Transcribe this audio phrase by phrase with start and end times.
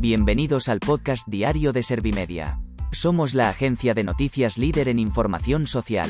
[0.00, 2.58] Bienvenidos al podcast diario de Servimedia.
[2.90, 6.08] Somos la agencia de noticias líder en información social.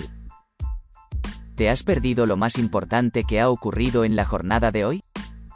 [1.56, 5.02] ¿Te has perdido lo más importante que ha ocurrido en la jornada de hoy?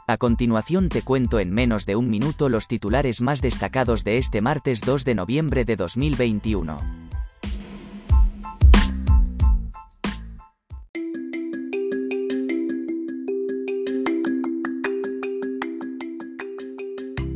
[0.05, 4.41] A continuación te cuento en menos de un minuto los titulares más destacados de este
[4.41, 7.04] martes 2 de noviembre de 2021.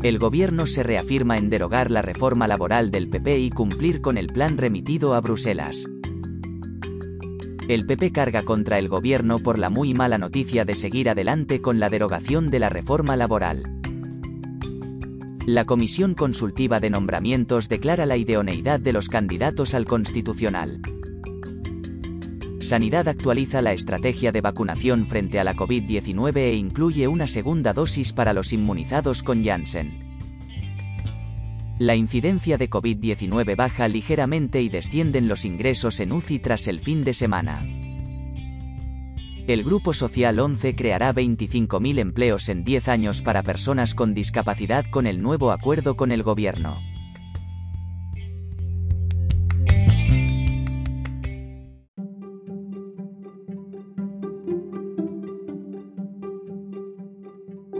[0.01, 4.27] El gobierno se reafirma en derogar la reforma laboral del PP y cumplir con el
[4.27, 5.89] plan remitido a Bruselas.
[7.67, 11.81] El PP carga contra el gobierno por la muy mala noticia de seguir adelante con
[11.81, 13.63] la derogación de la reforma laboral.
[15.45, 20.81] La Comisión Consultiva de Nombramientos declara la idoneidad de los candidatos al Constitucional.
[22.69, 28.13] Sanidad actualiza la estrategia de vacunación frente a la COVID-19 e incluye una segunda dosis
[28.13, 30.19] para los inmunizados con Janssen.
[31.79, 37.03] La incidencia de COVID-19 baja ligeramente y descienden los ingresos en UCI tras el fin
[37.03, 37.65] de semana.
[39.47, 45.07] El Grupo Social 11 creará 25.000 empleos en 10 años para personas con discapacidad con
[45.07, 46.79] el nuevo acuerdo con el gobierno.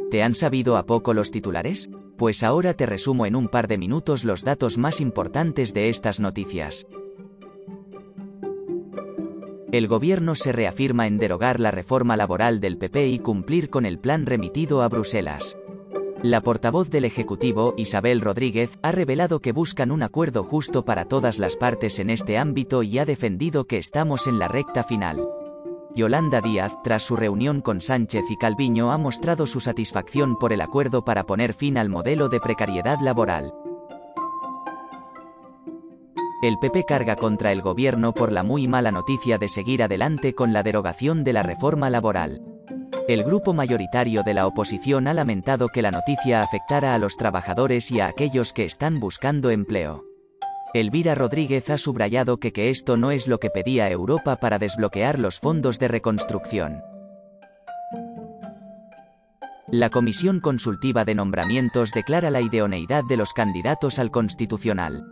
[0.10, 1.90] ¿Te han sabido a poco los titulares?
[2.18, 6.20] Pues ahora te resumo en un par de minutos los datos más importantes de estas
[6.20, 6.88] noticias.
[9.72, 14.00] El gobierno se reafirma en derogar la reforma laboral del PP y cumplir con el
[14.00, 15.56] plan remitido a Bruselas.
[16.24, 21.38] La portavoz del Ejecutivo, Isabel Rodríguez, ha revelado que buscan un acuerdo justo para todas
[21.38, 25.30] las partes en este ámbito y ha defendido que estamos en la recta final.
[25.96, 30.62] Yolanda Díaz, tras su reunión con Sánchez y Calviño, ha mostrado su satisfacción por el
[30.62, 33.54] acuerdo para poner fin al modelo de precariedad laboral.
[36.42, 40.54] El PP carga contra el gobierno por la muy mala noticia de seguir adelante con
[40.54, 42.42] la derogación de la reforma laboral.
[43.10, 47.92] El grupo mayoritario de la oposición ha lamentado que la noticia afectara a los trabajadores
[47.92, 50.09] y a aquellos que están buscando empleo.
[50.74, 55.40] Elvira Rodríguez ha subrayado que, esto no es lo que pedía Europa para desbloquear los
[55.40, 56.84] fondos de reconstrucción.
[59.72, 65.06] La Comisión Consultiva de Nombramientos declara la idoneidad de los candidatos al Constitucional.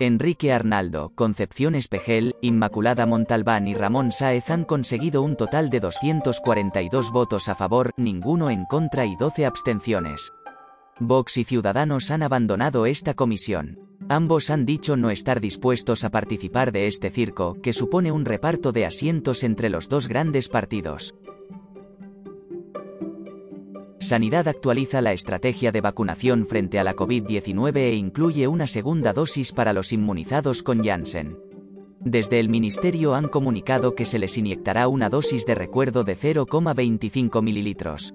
[0.00, 7.12] Enrique Arnaldo, Concepción Espejel, Inmaculada Montalbán y Ramón Sáez han conseguido un total de 242
[7.12, 10.32] votos a favor, ninguno en contra y 12 abstenciones.
[11.00, 13.87] Vox y Ciudadanos han abandonado esta comisión.
[14.10, 18.72] Ambos han dicho no estar dispuestos a participar de este circo, que supone un reparto
[18.72, 21.14] de asientos entre los dos grandes partidos.
[24.00, 29.52] Sanidad actualiza la estrategia de vacunación frente a la COVID-19 e incluye una segunda dosis
[29.52, 31.36] para los inmunizados con Janssen.
[32.00, 37.42] Desde el Ministerio han comunicado que se les inyectará una dosis de recuerdo de 0,25
[37.42, 38.14] mililitros.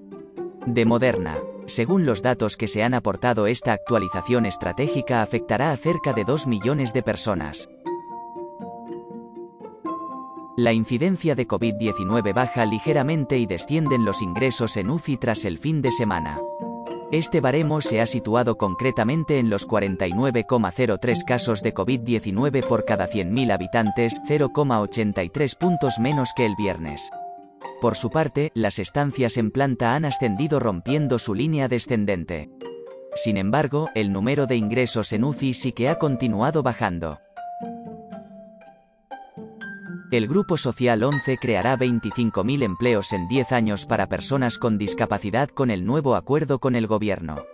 [0.66, 6.12] De Moderna, según los datos que se han aportado, esta actualización estratégica afectará a cerca
[6.12, 7.68] de 2 millones de personas.
[10.56, 15.82] La incidencia de COVID-19 baja ligeramente y descienden los ingresos en UCI tras el fin
[15.82, 16.40] de semana.
[17.10, 23.52] Este baremo se ha situado concretamente en los 49,03 casos de COVID-19 por cada 100.000
[23.52, 27.10] habitantes, 0,83 puntos menos que el viernes.
[27.84, 32.48] Por su parte, las estancias en planta han ascendido rompiendo su línea descendente.
[33.14, 37.20] Sin embargo, el número de ingresos en UCI sí que ha continuado bajando.
[40.10, 45.70] El Grupo Social 11 creará 25.000 empleos en 10 años para personas con discapacidad con
[45.70, 47.44] el nuevo acuerdo con el gobierno.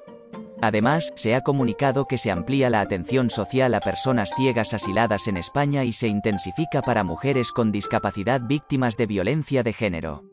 [0.62, 5.36] Además, se ha comunicado que se amplía la atención social a personas ciegas asiladas en
[5.36, 10.24] España y se intensifica para mujeres con discapacidad víctimas de violencia de género.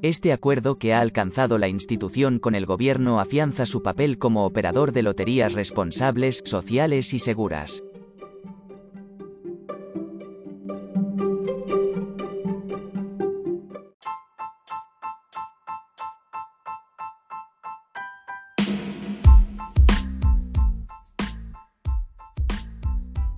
[0.00, 4.92] Este acuerdo que ha alcanzado la institución con el gobierno afianza su papel como operador
[4.92, 7.82] de loterías responsables, sociales y seguras.